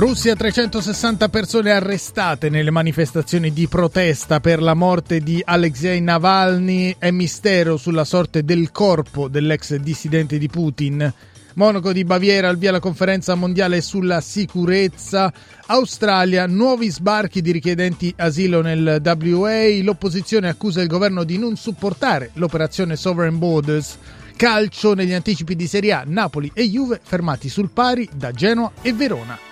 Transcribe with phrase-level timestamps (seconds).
[0.00, 7.10] Russia 360 persone arrestate nelle manifestazioni di protesta per la morte di Alexei Navalny è
[7.10, 11.12] mistero sulla sorte del corpo dell'ex dissidente di Putin.
[11.52, 15.30] Monaco di Baviera al via la conferenza mondiale sulla sicurezza.
[15.66, 19.82] Australia, nuovi sbarchi di richiedenti asilo nel WA.
[19.82, 23.98] L'opposizione accusa il governo di non supportare l'operazione Sovereign Borders.
[24.34, 28.94] Calcio negli anticipi di Serie A, Napoli e Juve fermati sul pari da Genoa e
[28.94, 29.49] Verona.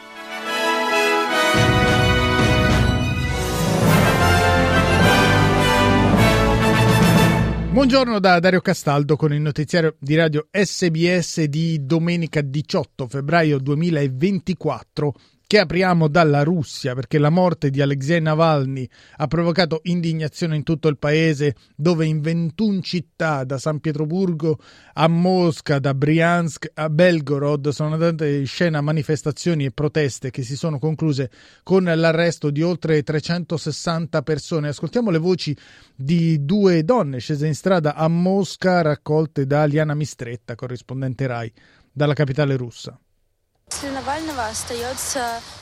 [7.78, 15.14] Buongiorno da Dario Castaldo con il notiziario di radio SBS di domenica 18 febbraio 2024
[15.48, 20.88] che apriamo dalla Russia perché la morte di Alexei Navalny ha provocato indignazione in tutto
[20.88, 24.58] il paese dove in 21 città da San Pietroburgo
[24.92, 30.54] a Mosca, da Briansk a Belgorod sono andate in scena manifestazioni e proteste che si
[30.54, 31.30] sono concluse
[31.62, 34.68] con l'arresto di oltre 360 persone.
[34.68, 35.56] Ascoltiamo le voci
[35.96, 41.50] di due donne scese in strada a Mosca raccolte da Liana Mistretta, corrispondente RAI
[41.90, 43.00] dalla capitale russa.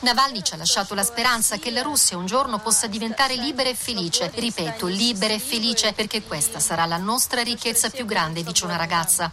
[0.00, 3.74] Navalny ci ha lasciato la speranza che la Russia un giorno possa diventare libera e
[3.74, 4.30] felice.
[4.32, 9.30] Ripeto, libera e felice perché questa sarà la nostra ricchezza più grande, dice una ragazza.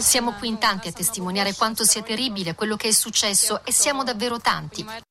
[0.00, 4.02] Siamo qui in tanti a testimoniare quanto sia terribile quello che è successo e siamo
[4.02, 5.09] davvero tanti.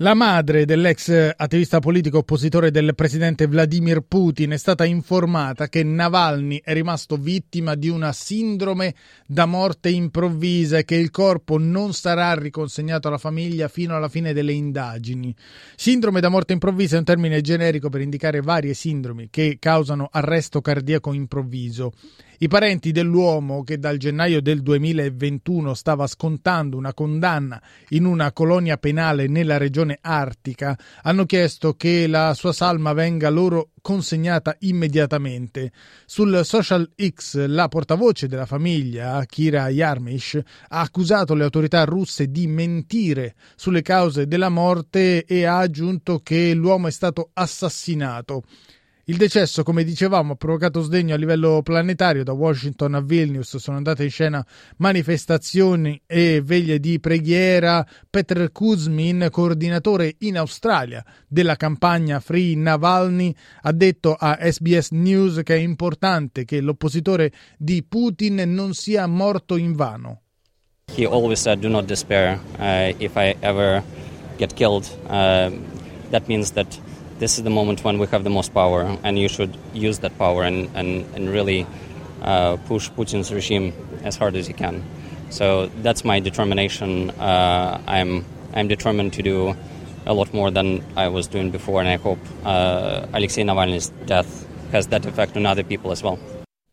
[0.00, 6.60] La madre dell'ex attivista politico oppositore del presidente Vladimir Putin è stata informata che Navalny
[6.62, 8.94] è rimasto vittima di una sindrome
[9.26, 14.32] da morte improvvisa e che il corpo non sarà riconsegnato alla famiglia fino alla fine
[14.32, 15.34] delle indagini.
[15.74, 20.60] Sindrome da morte improvvisa è un termine generico per indicare varie sindromi che causano arresto
[20.60, 21.90] cardiaco improvviso.
[22.40, 28.76] I parenti dell'uomo che dal gennaio del 2021 stava scontando una condanna in una colonia
[28.76, 35.72] penale nella regione artica hanno chiesto che la sua salma venga loro consegnata immediatamente.
[36.06, 42.46] Sul social X la portavoce della famiglia, Kira Yarmish, ha accusato le autorità russe di
[42.46, 48.44] mentire sulle cause della morte e ha aggiunto che l'uomo è stato assassinato.
[49.10, 52.22] Il decesso, come dicevamo, ha provocato sdegno a livello planetario.
[52.24, 54.44] Da Washington a Vilnius sono andate in scena
[54.76, 57.86] manifestazioni e veglie di preghiera.
[58.10, 65.54] Petr Kuzmin, coordinatore in Australia della campagna Free Navalny, ha detto a SBS News che
[65.54, 70.20] è importante che l'oppositore di Putin non sia morto in vano.
[70.94, 72.38] He always said, "Do not despair.
[72.58, 73.82] Uh, if I ever
[74.36, 75.50] get killed, uh,
[76.10, 76.78] that means that."
[77.18, 80.16] This is the moment when we have the most power, and you should use that
[80.18, 81.66] power and, and, and really
[82.22, 83.72] uh, push Putin's regime
[84.04, 84.82] as hard as you can.
[85.30, 87.10] So that's my determination.
[87.10, 88.24] Uh, I'm,
[88.54, 89.54] I'm determined to do
[90.06, 94.46] a lot more than I was doing before, and I hope uh, Alexei Navalny's death
[94.72, 96.18] has that effect on other people as well.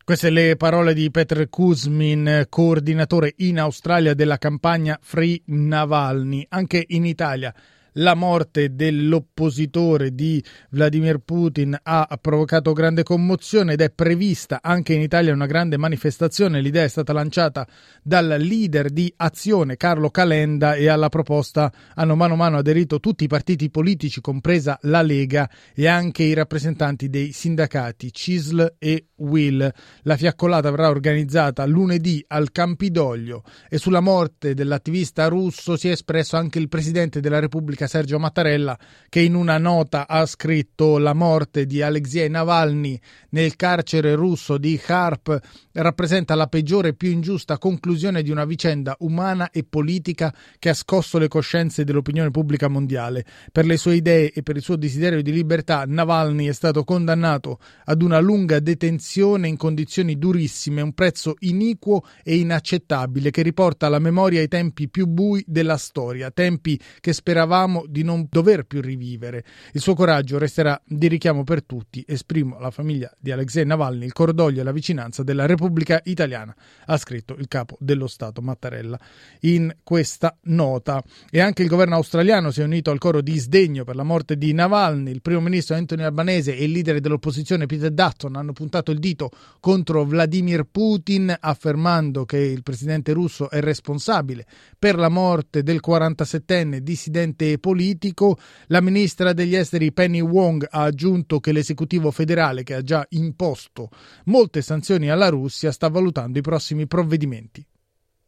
[0.04, 6.46] Queste le parole di Petr Kuzmin, coordinatore in Australia della campagna Free Navalny.
[6.48, 7.52] Anche in Italia
[7.96, 15.00] la morte dell'oppositore di Vladimir Putin ha provocato grande commozione ed è prevista anche in
[15.00, 16.60] Italia una grande manifestazione.
[16.60, 17.66] L'idea è stata lanciata
[18.02, 23.24] dal leader di Azione Carlo Calenda e alla proposta hanno mano a mano aderito tutti
[23.24, 29.72] i partiti politici, compresa la Lega e anche i rappresentanti dei sindacati CISL e WIL.
[30.02, 36.36] La fiaccolata verrà organizzata lunedì al Campidoglio e sulla morte dell'attivista russo si è espresso
[36.36, 38.78] anche il presidente della Repubblica Repubblica Sergio Mattarella
[39.08, 42.98] che in una nota ha scritto la morte di Alexei Navalny
[43.30, 45.38] nel carcere russo di Kharp
[45.72, 50.74] rappresenta la peggiore e più ingiusta conclusione di una vicenda umana e politica che ha
[50.74, 53.24] scosso le coscienze dell'opinione pubblica mondiale.
[53.52, 57.58] Per le sue idee e per il suo desiderio di libertà, Navalny è stato condannato
[57.84, 63.98] ad una lunga detenzione in condizioni durissime, un prezzo iniquo e inaccettabile che riporta alla
[63.98, 68.80] memoria i tempi più bui della storia, tempi che speravamo speriamo di non dover più
[68.80, 69.44] rivivere.
[69.72, 72.04] Il suo coraggio resterà di richiamo per tutti.
[72.06, 76.54] Esprimo alla famiglia di Alexei Navalny il cordoglio e la vicinanza della Repubblica Italiana,
[76.86, 78.98] ha scritto il capo dello Stato Mattarella
[79.40, 81.02] in questa nota.
[81.30, 84.36] E anche il governo australiano si è unito al coro di sdegno per la morte
[84.36, 85.10] di Navalny.
[85.10, 89.30] Il primo ministro Anthony Albanese e il leader dell'opposizione Peter Dutton hanno puntato il dito
[89.60, 94.46] contro Vladimir Putin, affermando che il presidente russo è responsabile
[94.78, 98.36] per la morte del 47enne dissidente politico.
[98.66, 103.90] La ministra degli esteri Penny Wong ha aggiunto che l'esecutivo federale, che ha già imposto
[104.24, 107.64] molte sanzioni alla Russia, sta valutando i prossimi provvedimenti.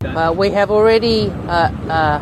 [0.05, 2.21] Uh, we have already uh, uh,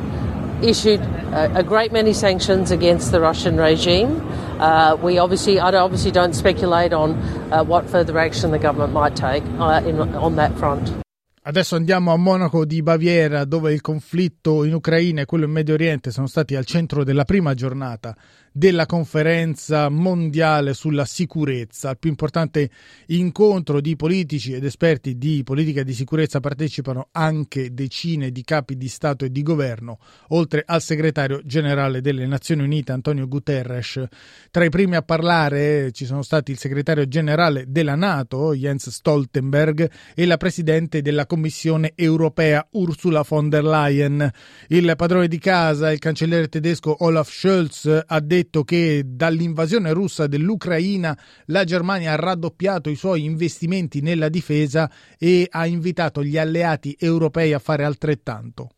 [0.62, 1.00] issued
[1.32, 4.20] a, great many sanctions against the Russian regime.
[4.58, 7.12] Uh, we obviously, I obviously don't speculate on
[7.52, 11.05] uh, what further action the government might take uh, in, on that front.
[11.48, 15.74] Adesso andiamo a Monaco di Baviera, dove il conflitto in Ucraina e quello in Medio
[15.74, 18.16] Oriente sono stati al centro della prima giornata
[18.56, 21.90] della conferenza mondiale sulla sicurezza.
[21.90, 22.70] Al più importante
[23.08, 28.88] incontro di politici ed esperti di politica di sicurezza partecipano anche decine di capi di
[28.88, 29.98] Stato e di governo,
[30.28, 34.02] oltre al segretario generale delle Nazioni Unite Antonio Guterres.
[34.50, 39.90] Tra i primi a parlare ci sono stati il segretario generale della Nato Jens Stoltenberg
[40.14, 44.30] e la presidente della Commissione europea Ursula von der Leyen.
[44.68, 50.26] Il padrone di casa, il cancelliere tedesco Olaf Scholz, ha detto detto che dall'invasione russa
[50.26, 51.16] dell'Ucraina
[51.46, 57.52] la Germania ha raddoppiato i suoi investimenti nella difesa e ha invitato gli alleati europei
[57.52, 58.70] a fare altrettanto.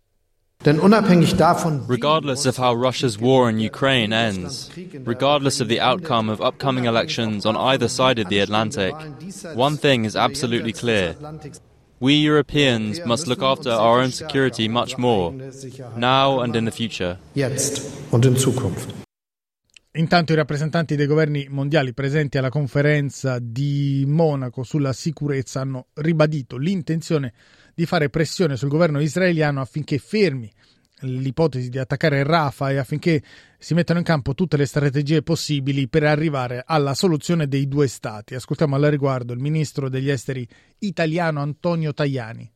[0.61, 4.71] Regardless of how Russia's war in Ukraine ends,
[5.05, 8.93] regardless of the outcome of upcoming elections on either side of the Atlantic,
[9.55, 11.15] one thing is absolutely clear.
[12.01, 15.33] We Europeans must look after our own security much more,
[15.97, 17.19] now and in the future.
[19.93, 26.59] Intanto i rappresentanti dei governi mondiali presenti alla conferenza di Monaco sulla sicurezza hanno ribadito
[26.59, 27.33] l'intenzione
[27.75, 30.53] di fare pressione sul governo israeliano affinché fermi
[31.01, 33.23] l'ipotesi di attaccare Rafah e affinché
[33.59, 38.35] si mettano in campo tutte le strategie possibili per arrivare alla soluzione dei due stati.
[38.35, 40.47] Ascoltiamo al riguardo il ministro degli esteri
[40.81, 42.53] italiano Antonio Tajani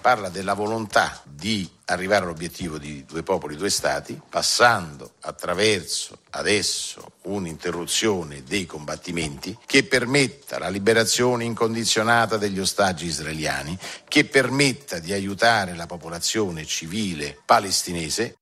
[0.00, 8.42] parla della volontà di arrivare all'obiettivo di due popoli, due stati, passando attraverso adesso un'interruzione
[8.44, 15.86] dei combattimenti che permetta la liberazione incondizionata degli ostaggi israeliani, che permetta di aiutare la
[15.86, 18.37] popolazione civile palestinese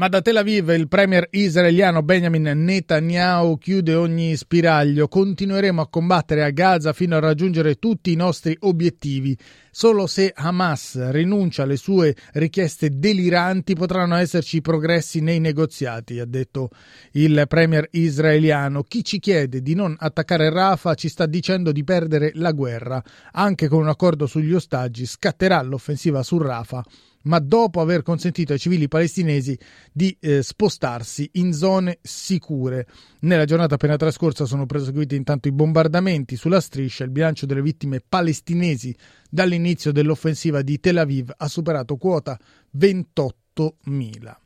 [0.00, 5.08] ma da Tel Aviv il premier israeliano Benjamin Netanyahu chiude ogni spiraglio.
[5.08, 9.36] Continueremo a combattere a Gaza fino a raggiungere tutti i nostri obiettivi.
[9.70, 16.70] Solo se Hamas rinuncia alle sue richieste deliranti potranno esserci progressi nei negoziati, ha detto
[17.12, 18.82] il premier israeliano.
[18.84, 23.02] Chi ci chiede di non attaccare Rafah ci sta dicendo di perdere la guerra.
[23.32, 26.82] Anche con un accordo sugli ostaggi scatterà l'offensiva su Rafah
[27.22, 29.58] ma dopo aver consentito ai civili palestinesi
[29.92, 32.86] di eh, spostarsi in zone sicure.
[33.20, 38.02] Nella giornata appena trascorsa sono proseguiti intanto i bombardamenti sulla striscia, il bilancio delle vittime
[38.06, 38.94] palestinesi
[39.28, 42.38] dall'inizio dell'offensiva di Tel Aviv ha superato quota
[42.76, 44.36] 28.000.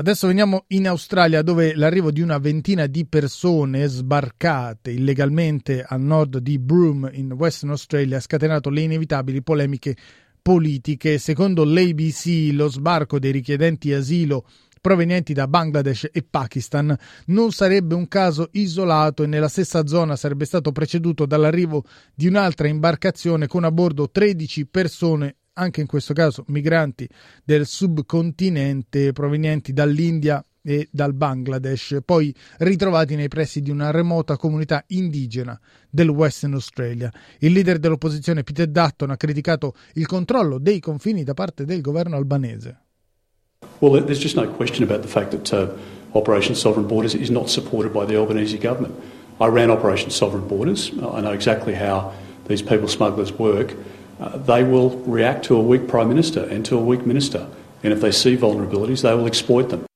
[0.00, 6.38] Adesso veniamo in Australia dove l'arrivo di una ventina di persone sbarcate illegalmente a nord
[6.38, 9.94] di Broome in Western Australia ha scatenato le inevitabili polemiche
[10.40, 11.18] politiche.
[11.18, 14.46] Secondo l'ABC, lo sbarco dei richiedenti asilo
[14.80, 20.46] provenienti da Bangladesh e Pakistan non sarebbe un caso isolato e nella stessa zona sarebbe
[20.46, 26.44] stato preceduto dall'arrivo di un'altra imbarcazione con a bordo 13 persone anche in questo caso
[26.48, 27.06] migranti
[27.44, 34.84] del subcontinente provenienti dall'India e dal Bangladesh, poi ritrovati nei pressi di una remota comunità
[34.88, 37.10] indigena del Western Australia.
[37.38, 42.16] Il leader dell'opposizione Peter Dutton ha criticato il controllo dei confini da parte del governo
[42.16, 42.78] albanese.
[43.80, 45.68] Well, there's just no question about the fact that uh,
[46.12, 48.94] Operation Sovereign Borders is not supported by the Albanese government.
[49.40, 50.90] I ran Operation Sovereign Borders.
[50.92, 52.12] I know exactly how
[52.46, 53.74] these people smugglers work.
[54.18, 57.46] Uh, they will react to a weak Prime Minister and to a weak Minister.
[57.82, 59.89] And if they see vulnerabilities, they will exploit them.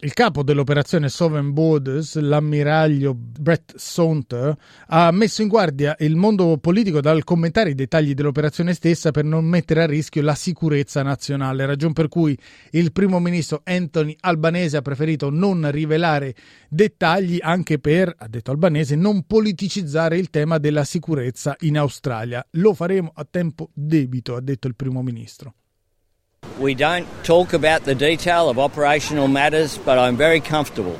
[0.00, 4.54] Il capo dell'operazione Sovereign Borders, l'ammiraglio Brett Saunter,
[4.88, 9.44] ha messo in guardia il mondo politico dal commentare i dettagli dell'operazione stessa per non
[9.44, 12.36] mettere a rischio la sicurezza nazionale, ragion per cui
[12.72, 16.34] il primo ministro Anthony Albanese ha preferito non rivelare
[16.68, 22.44] dettagli anche per, ha detto Albanese, non politicizzare il tema della sicurezza in Australia.
[22.54, 25.54] Lo faremo a tempo debito, ha detto il primo ministro.
[26.58, 30.98] We don't talk about the detail of operational matters, but I'm very comfortable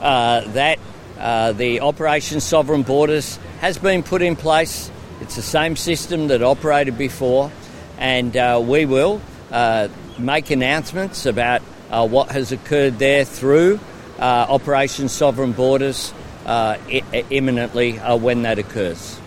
[0.00, 0.78] uh, that
[1.18, 4.90] uh, the Operation Sovereign Borders has been put in place.
[5.20, 7.50] It's the same system that operated before,
[7.98, 9.88] and uh, we will uh,
[10.18, 13.80] make announcements about uh, what has occurred there through
[14.18, 16.12] uh, Operation Sovereign Borders
[16.46, 19.20] I- imminently when that occurs.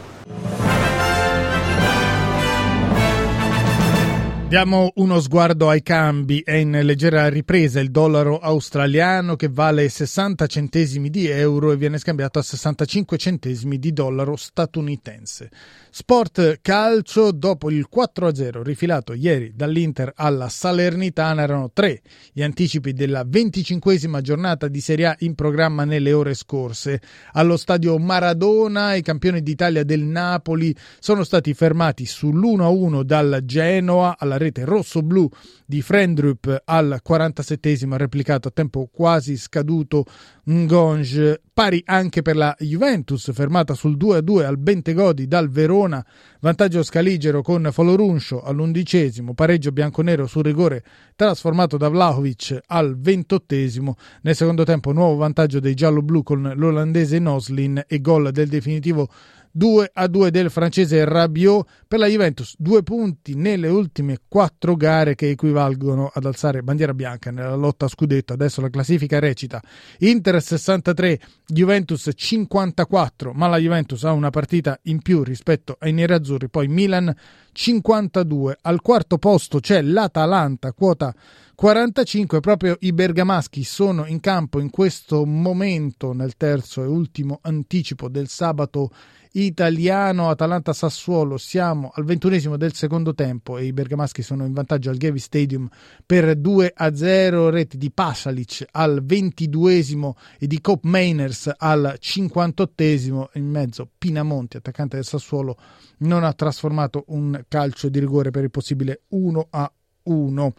[4.51, 6.41] Diamo uno sguardo ai cambi.
[6.41, 11.97] È in leggera ripresa il dollaro australiano che vale 60 centesimi di euro e viene
[11.97, 15.49] scambiato a 65 centesimi di dollaro statunitense.
[15.89, 22.01] Sport calcio, dopo il 4-0 rifilato ieri dall'Inter alla Salernitana, erano tre
[22.33, 26.99] gli anticipi della 25esima giornata di Serie A in programma nelle ore scorse.
[27.33, 34.39] Allo stadio Maradona i campioni d'Italia del Napoli sono stati fermati sull'1-1 dal Genoa alla
[34.41, 35.29] rete rosso-blu
[35.65, 40.05] di Frendrup al 47 replicato a tempo quasi scaduto
[40.49, 46.03] Ngonge, pari anche per la Juventus fermata sul 2-2 al Bentegodi dal Verona,
[46.39, 50.83] vantaggio scaligero con Foloruncio all'undicesimo, pareggio bianconero sul rigore
[51.15, 57.83] trasformato da Vlahovic al ventottesimo, nel secondo tempo nuovo vantaggio dei giallo-blu con l'olandese Noslin
[57.87, 59.07] e gol del definitivo
[59.51, 65.15] 2 a 2 del francese Rabiot per la Juventus, due punti nelle ultime quattro gare
[65.15, 68.33] che equivalgono ad alzare bandiera bianca nella lotta a scudetto.
[68.33, 69.61] Adesso la classifica recita.
[69.99, 76.49] Inter 63, Juventus 54, ma la Juventus ha una partita in più rispetto ai nerazzurri,
[76.49, 77.13] poi Milan
[77.51, 81.13] 52, al quarto posto c'è l'Atalanta, quota
[81.61, 88.09] 45, proprio i bergamaschi sono in campo in questo momento nel terzo e ultimo anticipo
[88.09, 88.89] del sabato
[89.33, 91.37] italiano Atalanta-Sassuolo.
[91.37, 95.69] Siamo al ventunesimo del secondo tempo e i bergamaschi sono in vantaggio al Gavi Stadium
[96.05, 97.49] per 2 a 0.
[97.49, 103.29] Reti di Pasalic al ventiduesimo e di Cop Mainers al cinquantottesimo.
[103.33, 105.57] In mezzo Pinamonti, attaccante del Sassuolo,
[105.99, 109.71] non ha trasformato un calcio di rigore per il possibile 1 a
[110.03, 110.53] 1.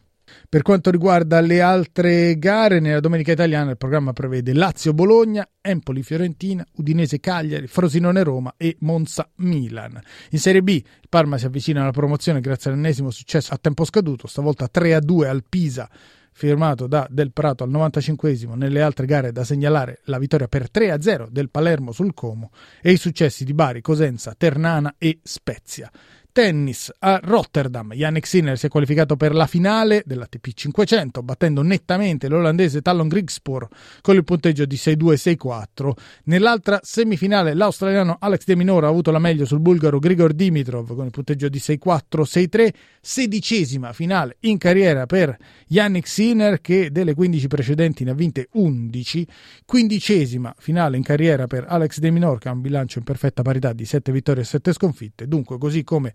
[0.48, 7.66] Per quanto riguarda le altre gare, nella domenica italiana il programma prevede Lazio-Bologna, Empoli-Fiorentina, Udinese-Cagliari,
[7.66, 10.00] Frosinone-Roma e Monza-Milan.
[10.30, 14.26] In Serie B il Parma si avvicina alla promozione grazie all'ennesimo successo a tempo scaduto,
[14.26, 15.88] stavolta 3-2 al Pisa
[16.32, 21.28] firmato da Del Prato al 95 nelle altre gare da segnalare la vittoria per 3-0
[21.28, 22.50] del Palermo sul Como
[22.80, 25.90] e i successi di Bari, Cosenza, Ternana e Spezia.
[26.32, 27.92] Tennis a Rotterdam.
[27.92, 33.68] Yannick Sinner si è qualificato per la finale dell'ATP 500, battendo nettamente l'olandese Talon Grigspor
[34.00, 35.92] con il punteggio di 6-2-6-4.
[36.24, 41.04] Nell'altra semifinale l'australiano Alex De Minor ha avuto la meglio sul bulgaro Grigor Dimitrov con
[41.04, 42.68] il punteggio di 6-4-6-3.
[43.02, 45.36] Sedicesima finale in carriera per
[45.66, 49.26] Yannick Sinner che delle 15 precedenti ne ha vinte 11.
[49.66, 53.74] Quindicesima finale in carriera per Alex De Minor che ha un bilancio in perfetta parità
[53.74, 55.28] di 7 vittorie e 7 sconfitte.
[55.28, 56.14] Dunque, così come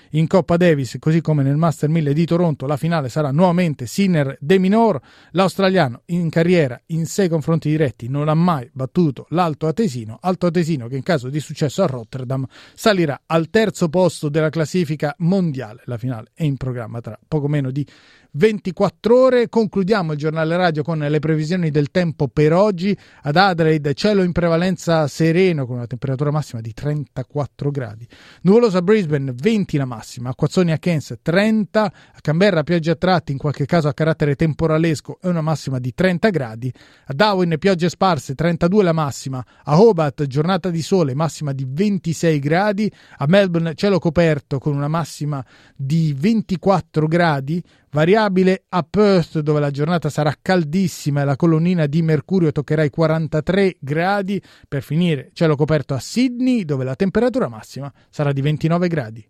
[0.11, 4.35] in Coppa Davis, così come nel Master 1000 di Toronto, la finale sarà nuovamente Sinner
[4.39, 4.99] De Minor.
[5.31, 10.87] L'australiano in carriera in sei confronti diretti non ha mai battuto l'Alto Atesino, Alto Atesino
[10.87, 15.81] che in caso di successo a Rotterdam salirà al terzo posto della classifica mondiale.
[15.85, 17.85] La finale è in programma tra poco meno di
[18.31, 19.49] 24 ore.
[19.49, 22.97] Concludiamo il giornale radio con le previsioni del tempo per oggi.
[23.23, 28.07] Ad Adelaide cielo in prevalenza sereno con una temperatura massima di 34 gradi.
[28.43, 33.37] Nuvolosa Brisbane 20 la massima, Acquazzoni a Cairns 30, a Canberra piogge a tratti in
[33.37, 36.73] qualche caso a carattere temporalesco e una massima di 30 gradi.
[37.05, 42.39] A Darwin piogge sparse 32 la massima, a Hobart giornata di sole massima di 26
[42.39, 47.63] gradi, a Melbourne cielo coperto con una massima di 24 gradi.
[47.93, 52.89] Variabile a Perth dove la giornata sarà caldissima e la colonnina di mercurio toccherà i
[52.89, 54.41] 43 gradi.
[54.67, 59.29] Per finire cielo coperto a Sydney dove la temperatura massima sarà di 29 gradi.